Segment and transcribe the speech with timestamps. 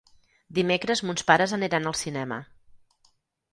[0.59, 2.43] Dimecres mons pares aniran al cinema.